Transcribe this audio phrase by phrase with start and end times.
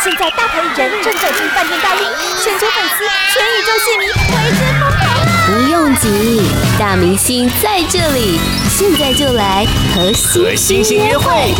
[0.00, 2.06] 现在大牌艺人正走进饭店大厅，
[2.40, 3.04] 全球粉丝、
[3.34, 5.26] 全宇宙戏迷为之疯狂啊！
[5.44, 6.40] 不用急，
[6.78, 8.38] 大明星在这里，
[8.70, 10.12] 现在就来和
[10.54, 11.52] 星星约会。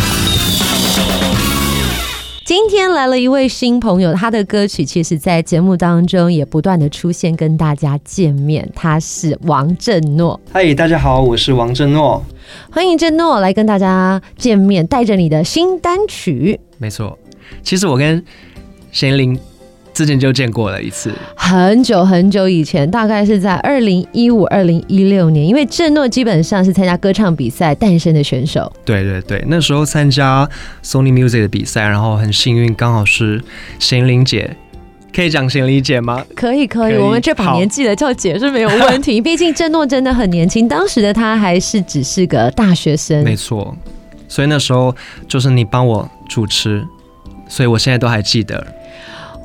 [2.44, 8.70] 今天来了一位新朋友，他的歌曲其实，在节目当中也不断的出现，跟大家见面。
[8.72, 10.40] 他是王振诺。
[10.52, 12.24] 嗨，大家好，我是王振诺。
[12.70, 16.60] 欢迎振诺来跟大家见面，带着你的新单曲。
[16.78, 17.18] 没错，
[17.62, 18.22] 其实我跟
[18.92, 19.38] 贤玲
[19.92, 25.44] 之前就见过了一次，很久很久以前，大概是在二零一五、二零一六年。
[25.44, 28.72] 因为郑诺基本上是参加歌唱比赛诞生的选手。
[28.84, 30.48] 对对对，那时候参加
[30.84, 33.42] Sony Music 的比赛，然后很幸运，刚好是
[33.80, 34.56] 贤玲姐，
[35.12, 36.24] 可以讲贤玲姐吗？
[36.36, 39.20] 可以可以，我们这把年纪了叫姐是没有问题。
[39.20, 43.24] 毕竟郑诺真的很年轻，当时的他还是只是个大学生。
[43.24, 43.76] 没错，
[44.28, 44.94] 所以那时候
[45.26, 46.86] 就是你帮我主持，
[47.48, 48.64] 所以我现在都还记得。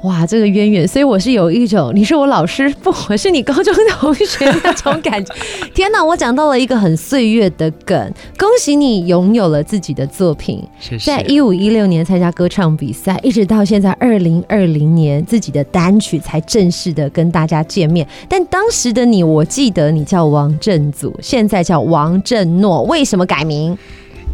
[0.03, 5.33] 哇，这个渊源，所以我是有一种你是我老师，不，我是你高中同学那种感觉。
[5.73, 10.61] 天哪，我讲到了一个很岁月的梗，恭喜你拥有了自己的作品。
[10.77, 11.09] 谢谢。
[11.09, 18.05] 在一五一六年参加歌唱比赛，一直到现在二零二零年，自己的单曲才正式的跟大家见面。
[18.27, 23.77] 但当时的你，我记得你叫王振祖，现在叫王振诺，为什么改名？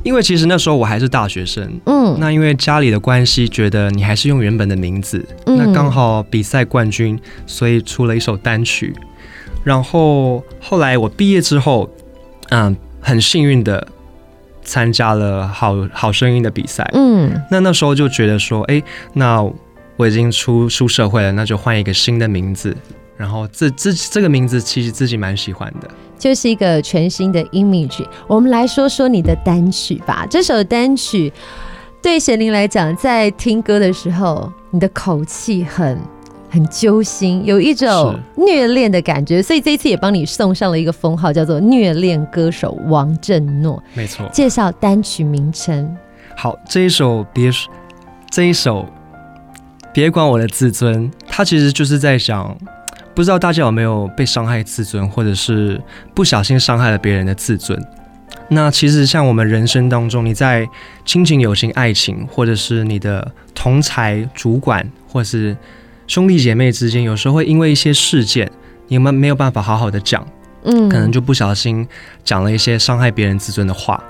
[0.03, 8.93] 因为其实那时候我还是大学生，嗯，那因为家里的关系，觉得你还是用原本的名字，嗯，那刚好比赛冠军，所以出了一首单曲。
[9.63, 11.89] 然后后来我毕业之后，
[12.49, 13.85] 嗯，很幸运的
[14.63, 18.81] 参加了好好声音的比赛，嗯，那那时候就觉得说，哎，
[19.13, 19.43] 那
[19.97, 22.75] 我已经出出社会了，那就换一个新的名字。
[23.19, 25.89] 然后这这这个名字其实自己蛮喜欢的。
[26.17, 28.05] 就是一个全新的 image。
[28.27, 30.25] 我们来说说你的单曲吧。
[30.29, 31.31] 这首单曲
[32.01, 35.99] 对贤玲来讲，在听歌的时候，你的口气很
[36.49, 39.41] 很揪心，有一种虐恋的感觉。
[39.41, 43.83] 所以这一次也帮你送上了一个封号，叫做“虐恋歌手王振诺”。
[43.93, 44.25] 没错。
[44.31, 45.93] 介绍单曲名称。
[46.37, 47.51] 好，这一首别
[48.29, 48.85] 这一首
[49.93, 52.57] 别管我的自尊，它其实就是在讲。
[53.19, 55.77] 不知道大家有没有被伤害自尊，或者是
[56.13, 57.77] 不小心伤害了别人的自尊？
[58.47, 60.65] 那其实像我们人生当中，你在
[61.03, 65.53] 亲情、友情、爱情，或者是你的同才、主管，或是
[66.07, 68.49] 兄弟姐妹之间，有时候会因为一些事件，
[68.87, 70.25] 你们没有办法好好的讲，
[70.63, 71.85] 嗯，可能就不小心
[72.23, 74.01] 讲了一些伤害别人自尊的话。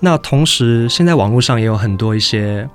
[0.00, 2.68] 那同时，现在网络上也有很多一些，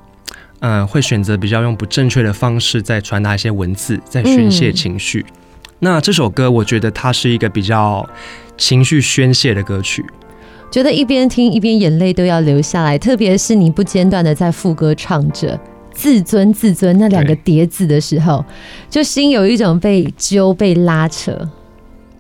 [0.62, 5.26] 嗯，会选择比较用不正确的方式在传达一些文字，在宣泄情绪。
[5.28, 5.43] 嗯
[5.84, 8.10] 那这首歌，我觉得它是一个比较
[8.58, 10.02] 情绪宣泄的歌曲，
[10.72, 15.60] 觉得一边听一边眼泪都要流下来，特别是你不间断的在副歌唱着
[15.94, 18.46] “自尊自尊”那两个叠字的时候，
[18.90, 21.38] 就心有一种被揪、被拉扯。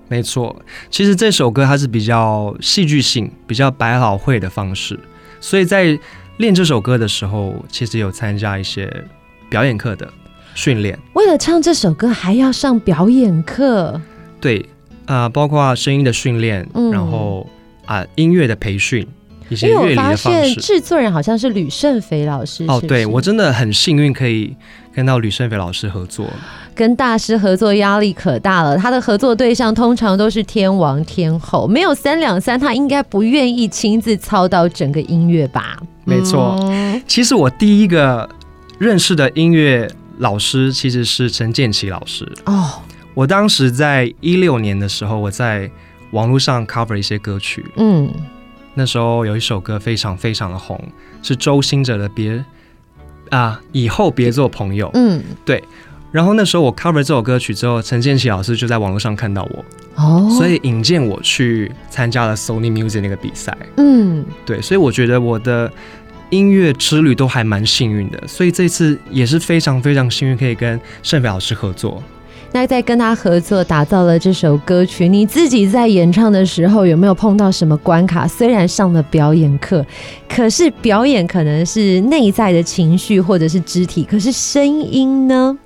[0.09, 4.99] 没错，其实这首歌它是比较戏剧性、比较百老汇的方式，
[5.39, 5.97] 所以在
[6.35, 8.91] 练这首歌的时候，其实有参加一些
[9.49, 10.11] 表演课的。
[10.55, 13.99] 训练，为了唱这首歌还要上表演课。
[14.39, 14.59] 对，
[15.05, 17.49] 啊、呃，包括声音的训练，嗯、然后
[17.85, 19.07] 啊、呃，音乐的培训，
[19.49, 20.29] 一些乐理的方式。
[20.29, 22.65] 因为我发现制作人好像是吕胜斐老师。
[22.67, 24.55] 哦，对，我真的很幸运可以
[24.93, 26.27] 跟到吕胜斐老师合作。
[26.75, 35.77] 跟大师合作压力可大了，他的合作对象通常都是天王天后，没有三两三，他应该不愿意亲自操刀整个音乐吧？
[36.03, 38.27] 没错，嗯、其实我第一个
[38.77, 39.89] 认识的音乐。
[40.17, 42.53] 老师其实是陈建奇老师哦。
[42.53, 42.81] Oh.
[43.15, 45.69] 我当时在一六年的时候，我在
[46.11, 47.63] 网络上 cover 一些歌曲。
[47.77, 48.11] 嗯，
[48.73, 50.83] 那时候有一首歌非常非常的红，
[51.21, 52.31] 是周兴哲的别
[53.29, 54.87] 《啊以后别做朋友》。
[54.95, 55.63] 嗯，对。
[56.11, 60.31] 然后那时候我 cover 这首歌曲之后，陈建奇老师就在网络上看到我哦，oh.
[60.31, 63.55] 所以引荐我去参加了 Sony Music 那个比赛。
[63.77, 64.61] 嗯，对。
[64.61, 65.71] 所以我觉得我的。
[66.33, 72.01] 音乐之旅都还蛮幸运的，所以这次也是非常非常幸运，可以跟盛斐老师合作。
[72.51, 78.27] 那在跟他合作打造了这首歌曲，你自己在演唱的时候有没有碰到什么关卡？
[78.27, 79.85] 虽然上了表演课，
[80.27, 85.57] 可是表演可能是内在的情绪或者是肢体，可是声音呢？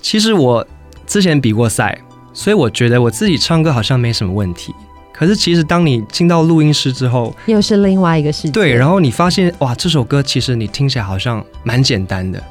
[0.00, 0.66] 其实我
[1.06, 1.98] 之前比过赛，
[2.32, 4.72] 所以我觉得我自己唱歌好像没什么问题。
[5.16, 8.50] 可是，其实当你进到录音室之后，又是另外一个世界。
[8.50, 12.42] 对，然后你发现，哇，这首歌其实你听起来好像蛮简单的，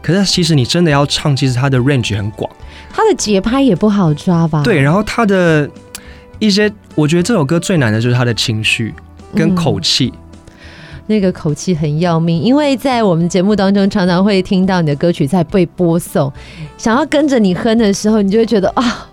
[0.00, 2.50] 可是其实你真的要唱，其实它的 range 很广，
[2.90, 4.62] 它的节拍也不好抓吧？
[4.62, 5.68] 对，然后它的
[6.38, 8.94] 一些，我觉得这首歌最难的就是它的情绪
[9.34, 10.12] 跟口气。
[10.14, 10.20] 嗯
[11.06, 16.32] 那个口气很要命，因为在我们节目当中常常会听到你的歌曲在被播送，
[16.78, 19.06] 想要跟着你哼的时候，你就会觉得啊，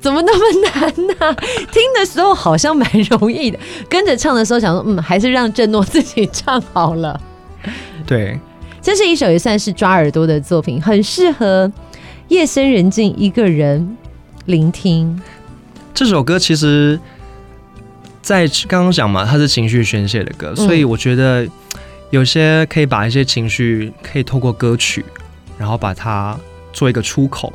[0.00, 1.32] 怎么那么难呢、啊？
[1.70, 3.58] 听的时候好像蛮容易的，
[3.88, 7.20] 跟着唱的时候想说，嗯，还是让郑诺自己唱好了。
[8.06, 8.38] 对，
[8.80, 11.70] 这是一首也算是抓耳朵的作品，很适合
[12.28, 13.96] 夜深人静一个人
[14.46, 15.20] 聆听。
[15.92, 16.98] 这首歌其实。
[18.22, 21.48] 在刚刚讲嘛，它是情绪宣泄的歌，所以我觉得
[22.10, 25.02] 有些可以把一些情绪可以透过歌曲，
[25.58, 26.38] 然后把它
[26.70, 27.50] 做一个出口。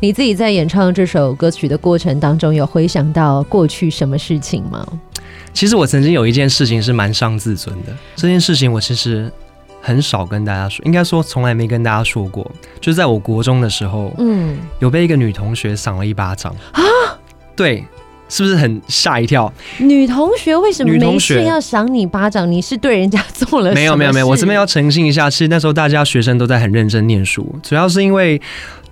[0.00, 4.86] 你自己在演唱这首歌曲的过程当中，有回想到过去什么事情吗？
[5.52, 9.30] 其实我曾经有一件事情是蛮伤自尊的，这件事情我其实
[9.80, 12.50] 很少跟大家说，应该说从来没跟大家说过。
[12.80, 16.82] 就在我国中的时候，嗯，有被一个女同学赏了一巴掌啊，
[17.56, 17.84] 对。
[18.28, 19.52] 是不是很吓一跳？
[19.78, 22.50] 女同学为什么没事要赏你巴掌？
[22.50, 23.72] 你是对人家做了？
[23.74, 28.40] 没有没有没有，我这边要澄清一下，其实那时候大家学生都在很认真念书，主要是因为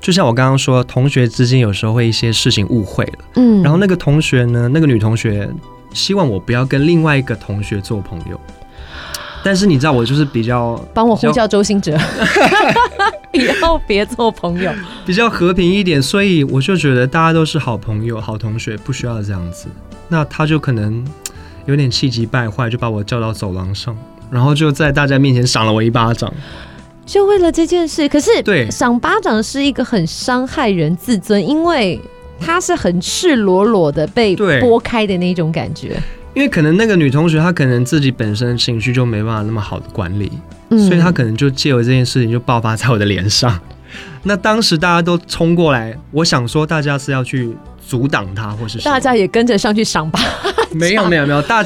[0.00, 5.48] 就像我刚刚说，同学之间有时候会一些事情误会了，嗯，然后那个同学呢，那个女同学
[5.92, 8.40] 希望我不要跟另外一个同学做朋友。
[9.44, 11.98] 但是你知道我就是比较帮我呼叫周星哲，
[13.40, 14.70] 以后别做朋友，
[15.06, 19.66] 比较和平一点，所以我就觉得大家都是好朋友、好同学，不需要这样子。
[20.08, 21.04] 那他就可能
[21.66, 23.96] 有点气急败坏，就把我叫到走廊上，
[24.30, 26.32] 然后就在大家面前赏了我一巴掌，
[27.06, 28.08] 就为了这件事。
[28.08, 31.98] 可是对，赏巴掌是一个很伤害人自尊，因为
[32.38, 35.98] 他是很赤裸裸的被剥开的那种感觉。
[36.34, 40.32] 因为可能那个女同学她可能自己本身情绪就没办法那么好的管理，
[40.72, 43.58] 嗯，所以他可能就借由这件事情就爆发在我的脸上。
[44.24, 47.54] 那当时大家都冲过来，我想说大家是要去
[47.86, 50.20] 阻挡他，或是大家也跟着上去赏吧。
[50.72, 51.62] 没有 没有没有，大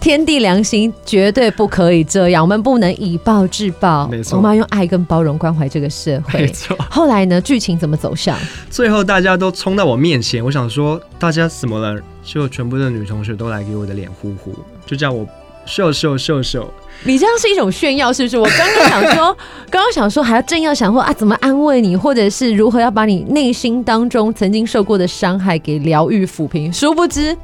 [0.00, 6.42] 天地良心绝对不可以这样，我们不能以暴制暴，没错，我们要用爱跟包容关怀这个社会。
[6.42, 6.76] 没错。
[6.88, 8.38] 后来呢，剧情怎么走向？
[8.70, 12.00] 最后大家都冲到我面前，我想说大家怎么了？
[12.22, 14.54] 就全部的女同学都来给我的脸呼呼，
[14.86, 15.26] 就叫我
[15.64, 16.72] 秀秀秀秀。
[17.04, 18.36] 你这样是一种炫耀，是不是？
[18.36, 19.36] 我刚刚想说，
[19.70, 27.34] 刚刚想说还要正要想说啊，怎么安慰你，或者是如何要把你内心当中曾经受过的伤害给疗愈抚平，殊不知。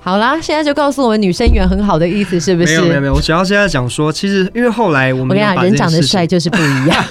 [0.00, 2.80] 好啦，现在就告诉我们女生缘很好的意思是不是？
[2.80, 7.04] 没有没有没有，我主要现在讲说，其实因为后来我们我跟你讲，人长得帅就是不一样。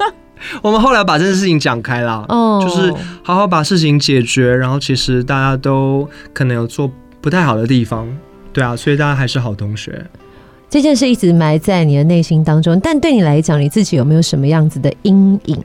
[0.60, 2.92] 我们后来把这件事情讲开了，哦，就是
[3.22, 8.08] 好好把事情解决，然后其实大家都可能有做不太好的地方，
[8.52, 10.04] 对啊，所以大家还是好同学。
[10.68, 15.64] 这件事一直埋在你的内心当中，但对你来讲，你自己有没有什么样子的阴影？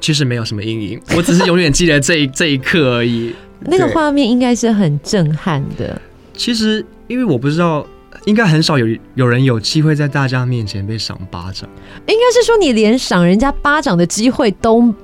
[0.00, 3.34] 其实没有什么阴影，我只是永远记得这一这一刻而已。
[3.66, 6.00] 那个画面应该是很震撼的。
[6.34, 7.86] 其实，因为我不知道，
[8.26, 11.68] 应该很少有有人有机会在大家面前被赏巴掌。
[12.06, 14.94] 应该是说，你连赏人家巴掌的机会都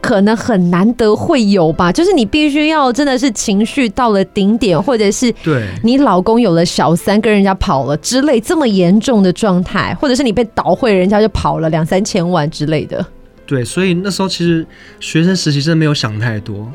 [0.00, 1.92] 可能很难得会有吧？
[1.92, 13.04] 就是你必须要真的是情绪到了顶点，或者是对你老公有了小三跟人家跑了之类这么严重的状态，或者是你被倒会，人家就跑了两三千万之类的。
[13.46, 14.64] 对，所以那时候其实
[15.00, 16.70] 学生时期真的没有想太多。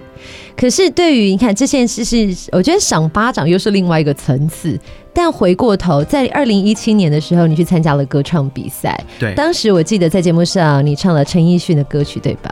[0.58, 4.78] 可是对于你看这件事是，我觉得赏巴掌又是另外一个层次。
[5.14, 9.02] 但回过头，在二零一七年的时候，你去参加了歌唱比赛。
[9.18, 12.52] 对，当时我记得在节目上你唱了陈奕迅的歌曲，对吧？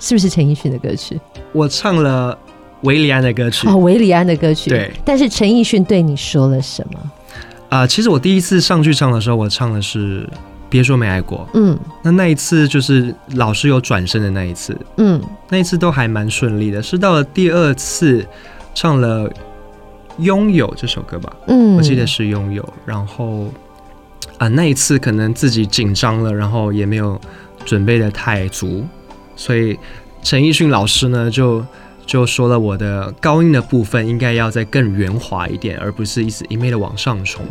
[0.00, 1.20] 是不是陈奕迅的歌曲？
[1.52, 2.36] 我唱了
[2.80, 3.68] 韦礼安的歌曲。
[3.68, 4.70] 哦，韦礼安的歌曲。
[4.70, 4.90] 对。
[5.04, 6.98] 但是陈奕迅对你说了什么？
[7.68, 10.28] 啊、呃，其实我第一次上去唱的时候，我唱的是。
[10.70, 18.24] 别说没爱过，嗯，那那一次就是老师有转身的那一次，嗯，那一次都还蛮顺利的，是到了第二次
[18.72, 19.28] 唱了
[20.18, 23.48] 《拥有》这首歌吧，嗯，我记得是《拥有》，然后
[24.38, 27.20] 啊那一次可能自己紧张了，然后也没有
[27.64, 28.86] 准备的太足，
[29.40, 29.78] 所以
[30.22, 31.64] 陈奕迅老师呢就
[32.04, 37.42] 就说了我的高音的部分应该要再更圆滑一点，而不是一直一味的往上冲。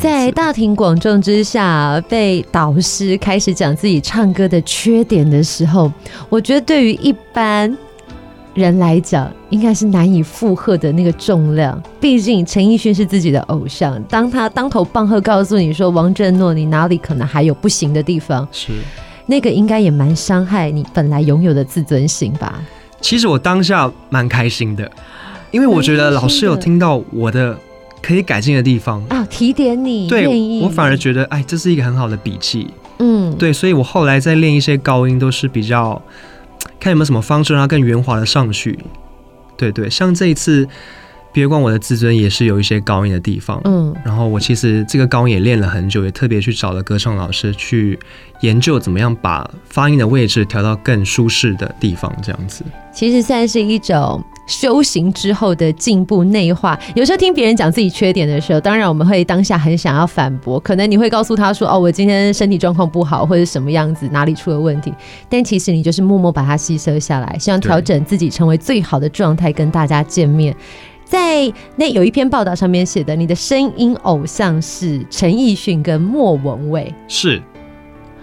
[0.00, 5.92] 在大庭广众之下被导师开始讲自己唱歌的缺点的时候，
[6.28, 7.76] 我觉得对于一般
[8.54, 11.80] 人来讲，应该是难以负荷的那个重量。
[12.00, 18.72] 毕竟陈奕迅是自己的偶像，当他当头棒喝告诉你说：“王振诺，你哪里可能还有不行的地方？”是
[19.26, 22.62] 那个应该也蛮伤害你本来拥有的自尊心吧？
[23.00, 24.90] 其实我当下蛮开心的，
[25.50, 27.58] 因为我觉得老师有听到我的。
[28.06, 30.06] 可以改进的地方啊，提点你。
[30.10, 30.26] 对，
[30.60, 32.68] 我反而觉得，哎，这是一个很好的笔记。
[32.98, 36.02] 嗯，对，所以我后来在练一些高音，都是比较
[36.78, 38.78] 看有没有什么方式让它更圆滑的上去。
[39.56, 40.68] 对对，像这一次
[41.34, 47.98] 别管我的自尊也是有一些高音的地方，嗯，然后我其实这个高音也练了很久，也特别去找了歌唱老师去
[48.40, 52.64] 研究怎么样把发音的位置调到更舒适的地方，这样子。
[52.92, 56.78] 其实算是一种修行之后的进步内化。
[56.94, 64.94] 有时候听别人讲自己缺点的时候，当然我们会当下很想要反驳，可能你会告诉他说：“哦，我今天身体状况不好，或者什么样子，哪里出了问题。”
[65.28, 70.54] 但其实你就是默默把它吸收下来，希望调整自己成为最好的状态，跟大家见面。
[71.04, 77.40] 在那有一篇报道上面写的，你的声音偶像是陈奕迅跟莫文蔚，是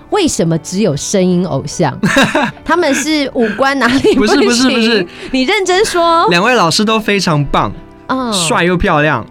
[0.09, 1.97] 为什么只有声音偶像？
[2.65, 6.27] 他们是五官哪里不是不是不是，你认真说。
[6.29, 7.71] 两位老师都非常棒，
[8.07, 9.25] 嗯，帅又漂亮。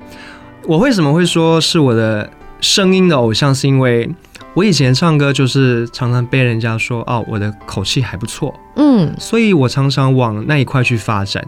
[0.66, 2.30] 我为什么会说是我的
[2.61, 3.54] 声音的偶像？
[3.54, 4.09] 是因为
[4.54, 11.47] 我以前唱歌就是常常被人家说哦，我的口气还不错，嗯，所以我常常往那一块去发展。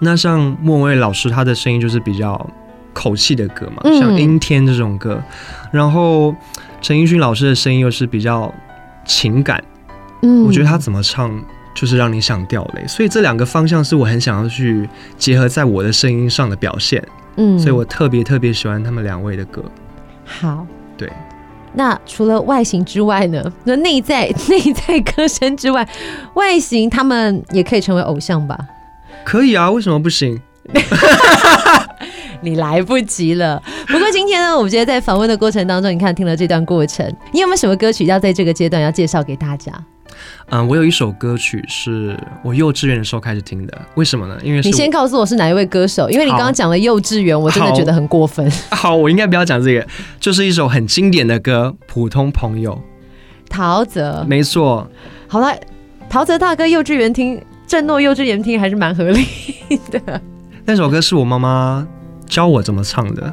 [0.00, 2.48] 那像莫文蔚老师，他的声音就是比较
[2.92, 5.22] 口气的歌嘛，像《阴天》这种歌。
[5.70, 6.34] 然后
[6.80, 8.52] 陈奕迅老师的声音又是比较
[9.04, 9.62] 情感，
[10.22, 11.30] 嗯，我觉得他怎么唱
[11.74, 12.86] 就是让你想掉泪。
[12.86, 17.02] 所以这两个方向是我很想要去结合在我的声音上的表现，
[17.36, 19.64] 嗯，所以我特别特别喜欢他们两位的歌。
[20.24, 21.10] 好，对。
[21.74, 23.44] 那除了外形之外呢？
[23.64, 25.86] 那内在 内在歌声之外，
[26.34, 28.58] 外形他们也可以成为偶像吧？
[29.24, 30.40] 可以啊，为什么不行？
[32.40, 33.60] 你来不及了。
[33.88, 39.72] 不过今天呢，我觉得在访问的过程当中，你看听了这段过程，你有没有什么歌曲要在这个阶段要介绍给大家？
[40.50, 43.78] 嗯，我有一首歌曲是我幼稚园的时候开始听的。
[43.96, 44.38] 为什么呢？
[44.42, 48.48] 因为你先告诉我是哪一位歌手，因为你刚刚讲了幼稚园，我真的觉得很过分。
[48.70, 49.86] 好， 好，我应该不要讲这个，
[50.20, 52.72] 就是一首很经典的歌，《普通朋友》。
[53.50, 54.88] 陶喆，没错。
[55.26, 55.52] 好了，
[56.08, 57.40] 陶喆大哥，幼稚园听。
[57.68, 59.26] 震诺幼稚园听还是蛮合理
[59.90, 60.20] 的。
[60.64, 61.86] 那首歌是我妈妈
[62.26, 63.32] 教我怎么唱的。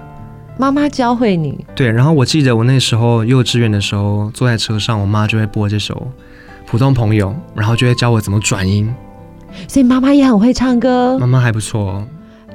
[0.57, 1.65] 妈妈教会你？
[1.73, 1.89] 对。
[1.89, 5.95] 然后我记得我那时候幼稚园的时候，坐在车上，我妈就会播这首
[6.69, 8.93] 《普通朋友》，然后就会教我怎么转音。
[9.69, 11.17] 所以妈妈也很会唱歌。
[11.17, 12.05] 妈妈还不错，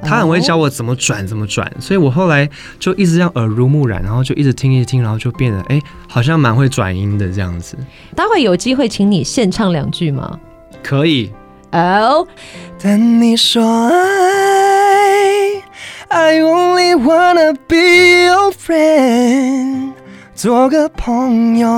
[0.03, 1.71] 她很会教我怎么转，怎么转。
[1.79, 2.47] 所以我后来
[2.79, 7.75] 就一直这样耳濡目染，然后就一直听，一直听，然后就变得哎、欸，好像蛮会转音的这样子。
[8.15, 10.39] 待会有机会请你献唱两句吗？
[10.83, 11.31] 可以。
[11.71, 12.27] 哦，oh.
[12.81, 15.61] 等你说爱
[16.09, 19.93] ，I only wanna be your friend，
[20.35, 21.69] 做个朋友，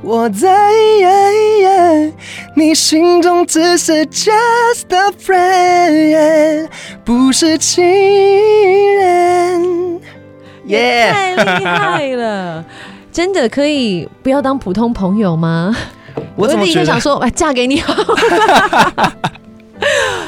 [0.00, 0.48] 我在
[2.54, 6.68] 你心中只是 just a friend，
[7.04, 7.84] 不是情
[8.96, 10.00] 人。
[10.66, 12.64] 耶，太厉害了，
[13.10, 15.76] 真的可以不要当普通朋友吗？
[16.36, 17.94] 我就立刻想说，哎，嫁给你好。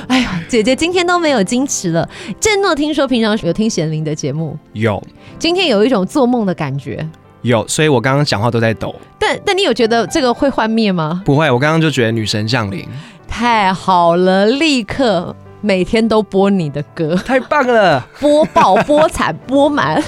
[0.08, 2.08] 哎呀，姐姐今天都没有矜持了。
[2.40, 5.00] 振诺听说平常有听贤玲的节目，有。
[5.38, 7.08] 今天有一种做梦的感觉，
[7.42, 7.66] 有。
[7.68, 8.94] 所以我刚刚讲话都在抖。
[9.18, 11.22] 但但你有觉得这个会幻灭吗？
[11.24, 12.84] 不会，我刚刚就觉得女神降临。
[13.28, 20.02] 太好了，立刻每天都播你的歌，太棒了，播报、播惨、播满。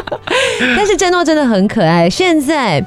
[0.76, 2.82] 但是振诺真的很可爱，现在。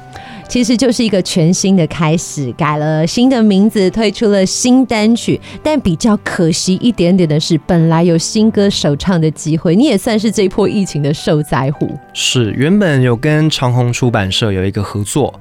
[0.52, 5.40] 其实就是一个全新的开始，改了新的名字，推出了新单曲。
[5.62, 11.90] 但比较可惜一点点的是，本来有新歌首唱的机会，你也算是这一波疫情的受灾户。
[12.12, 15.32] 是，原本有跟长虹出版社有一个合作，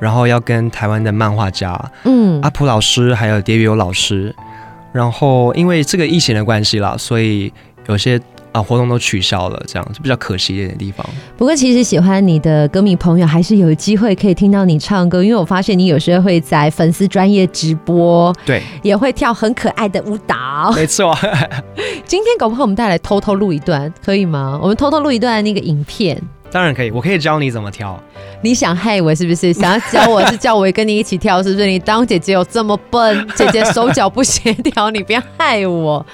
[0.00, 4.34] 然后要跟台湾的漫画家，嗯，阿普老师还有蝶友老师，
[4.92, 7.52] 然后因为这个疫情的关系啦，所以
[7.86, 8.20] 有些。
[8.56, 11.06] 啊，活动都取消了，这样就比较可惜一点的地方。
[11.36, 20.72] 不过，其实喜欢你的歌迷朋友还是有机会可以听到你唱歌，因为我发现你有时候会在粉丝专业直播，对，也会跳很可爱的舞蹈。
[20.74, 21.14] 没错，
[22.06, 24.58] 今天搞不好我们再来偷偷录一段，可以吗？
[24.62, 26.18] 我们偷偷录一段那个影片。
[26.56, 28.02] 当然可以，我可以教你怎么跳。
[28.40, 29.52] 你想害我是不是？
[29.52, 31.66] 想要教我是叫我跟你一起跳，是不是？
[31.66, 33.28] 你当姐姐有这么笨？
[33.34, 36.04] 姐姐手脚不协调，你不要害我。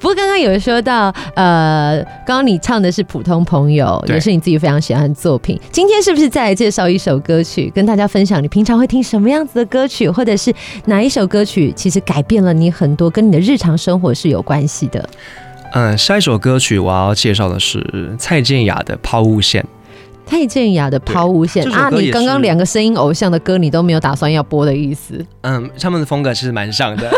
[0.00, 5.60] 不过刚刚有说到，呃，刚刚你唱的是普通朋友，也是你自己非常喜欢的作品。
[5.70, 8.42] 今天是不是再来介绍一首歌曲，跟大家分享？
[8.42, 10.50] 你平常会听什么样子的歌曲，或者是
[10.86, 15.06] 哪一首歌曲其实改变了你很多，跟你的日常生活是有关系的？
[15.72, 19.62] 嗯，下一首歌曲我要介绍的是蔡健雅的《抛物线》。
[20.30, 25.26] 蔡健雅的抛物线啊，你刚刚两个声音偶像的歌，你都没有打算要播的意思？
[25.40, 27.10] 嗯，他们的风格其实蛮像的，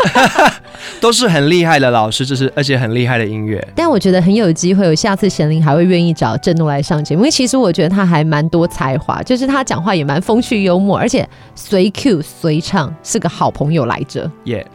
[0.99, 3.63] 都是很厉害的老师，就是而且很厉害的音乐。
[3.75, 14.29] 但我觉得很有机会，有下次贤玲还会愿意找郑诺来上节目，因为其实我觉得他还蛮多才华，就是他讲话也蛮风趣幽默，而且随 Q 随唱，是个好朋友来着。
[14.45, 14.65] 耶，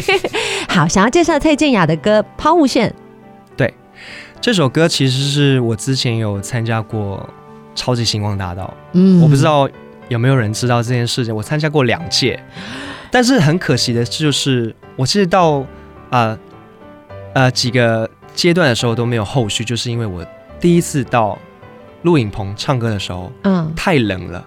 [0.68, 2.90] 好，想要介绍蔡健雅的歌《抛物线》。
[3.56, 3.72] 对。
[4.40, 7.28] 这首歌其实是我之前有参加过
[7.74, 9.68] 超级星光大道，嗯，我不知道
[10.08, 11.34] 有没有人知道这件事情。
[11.34, 12.42] 我参加过两届，
[13.10, 15.64] 但是很可惜的就是，我其实到
[16.10, 16.38] 呃
[17.34, 20.24] 呃几个阶段的时候都没有后续，就是因为我
[20.60, 21.38] 第一次到
[22.02, 24.44] 录影棚唱歌的时候，嗯，太冷了，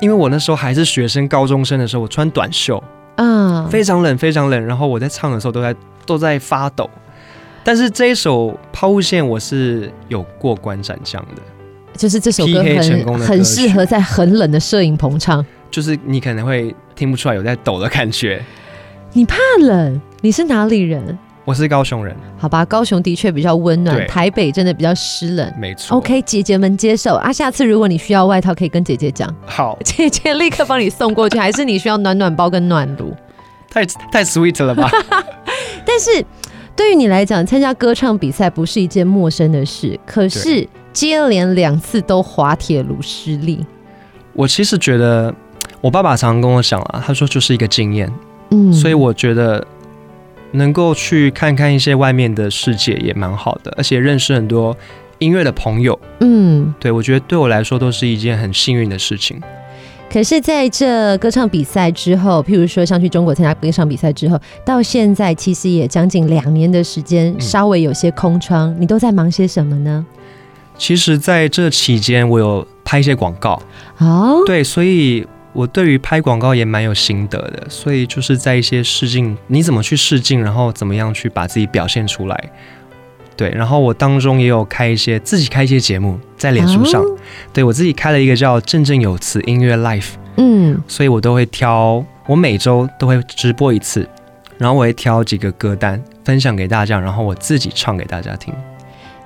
[0.00, 2.82] 因为我那时候还是学生，高中生的时候，我穿短袖，
[3.16, 4.66] 嗯，非常冷，非常冷。
[4.66, 5.74] 然后我在唱的时候都在
[6.06, 6.88] 都在发抖。
[7.64, 11.42] 但是这一首《抛物线》我是有过关斩将的，
[11.98, 15.44] 就是这首歌 PK 成很很适合在很冷的摄影棚唱。
[15.70, 18.42] 就是你可能会听不出来有在抖的感觉。
[19.12, 20.00] 你怕冷？
[20.22, 21.18] 你是哪里人？
[21.44, 25.52] 我是高雄人，好吧，高雄的确比较温暖，对台北真的比较湿冷。
[25.58, 25.96] 没错。
[25.96, 27.32] OK，姐姐们接受啊。
[27.32, 31.38] 下次如果你需要外套，可以跟姐姐讲，好， 姐姐立刻帮你送过去。
[31.38, 33.14] 还是你需要暖暖包跟暖炉？
[33.70, 34.90] 太太 sweet 了吧？
[35.86, 36.24] 但是
[36.76, 39.98] 对于你来讲，参加歌唱比赛不是一件陌生的事。
[40.04, 43.64] 可是接连两次都滑铁卢失利，
[44.32, 45.34] 我其实觉得，
[45.80, 48.12] 我爸爸常常跟我讲啊，他说就是一个经验，
[48.50, 49.64] 嗯，所以我觉得
[50.52, 54.76] 能够去看看一些外面的世界也蛮好的，而且认识很多
[55.18, 59.40] 音乐的朋友，嗯，对我觉得对我来说都是一件很幸运的事情。
[60.10, 67.40] 可是在这歌唱比赛之后，譬如说像去中国参加歌唱比赛之后，到现在其实也将近两年的时间，嗯。
[67.40, 70.06] 稍微有些空窗，你都在忙些什么呢？
[70.78, 73.60] 其实在这期间，我有拍一些广告，
[73.98, 77.66] 哦，对，所以我对于拍广告也蛮有心得的。
[77.68, 82.50] 所以就是在一些试镜，你怎么去试镜，然后怎么样去把自己表现出来。
[83.36, 87.16] 对，然后我当中也有开一些自己开一些节目在脸书上，哦
[87.52, 94.08] 对我自己开了一个叫“振振有词音乐 Life”，嗯，所以我都会挑，我每周都会直播一次，
[94.58, 98.52] 然后我会挑几个歌单分享给大家，然后我自己唱给大家听。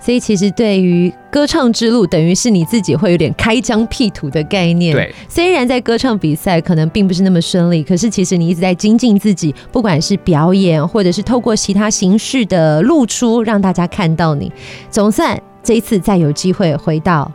[0.05, 4.93] 所以其实对于歌唱之路，等于是你自己会有点开疆辟土的概念。
[4.93, 14.51] 对，虽然在歌唱比赛可能并不是那么顺利，可是其实你一直在精进自己，不管是表演，或者是透过其他形式的露出，让大家看到你。
[14.91, 17.31] 总算这一次再有机会回到，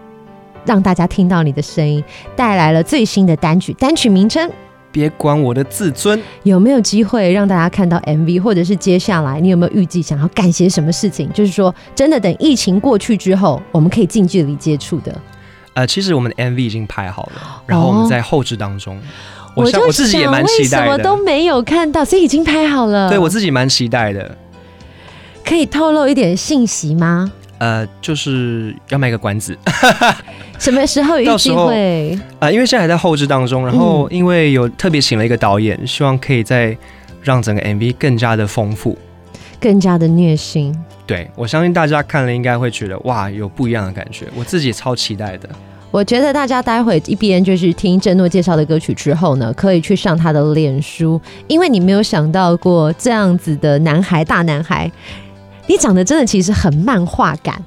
[0.65, 2.03] 让大家听到你的声音，
[2.35, 4.51] 带来了最新的单曲，单曲名称。
[4.97, 6.19] 别管我的自尊。
[6.41, 11.31] 有没有机会让大家看到 MV，或者是接下来你有没有预计想要干些什么事情？
[11.33, 15.15] 就是说，真的等疫情过去之后，我们可以近距离接触的。
[15.75, 18.99] 呃，其实我们的 MV 已经拍好了，然后我们在后置当中。
[19.53, 23.09] 我就想我自己也蛮期待的，什么都没有看到，所以已经拍好了。
[23.09, 24.35] 对我自己蛮期待的。
[25.45, 27.31] 可以透露一点信息吗？
[27.59, 29.57] 呃，就是要卖个关子。
[30.59, 32.17] 什么时候有机会？
[32.39, 36.75] 呃，因为现在还在后置当中，然后因为有特别请了一个导演，嗯、希望可以再
[37.21, 38.97] 让整个 MV 更加的丰富，
[39.59, 40.75] 更加的虐心。
[41.05, 44.25] 对，我相信大家看了应该会觉得哇，有不一样的感觉。
[44.35, 45.47] 我自己超期待的。
[45.89, 54.91] 我觉得大家待会一边就是听郑诺介绍的歌曲之后呢，可以去上他的脸书，因为你没有想到过这样子的男孩，大男孩。
[55.65, 57.61] 你长得真的其实很漫画感，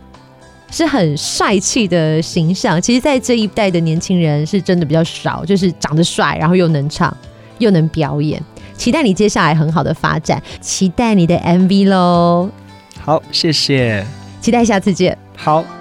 [0.70, 2.80] 是很帅气的形象。
[2.80, 7.14] 其实，在这一代的年轻人是真的比较少，就是长得帅，然后又能唱，
[7.59, 8.42] 又能表演。
[8.76, 12.48] 期待你接下来很好的发展，期待你的 MV 喽。
[13.00, 14.04] 好，谢谢，
[14.40, 15.16] 期待下次见。
[15.37, 15.79] 好。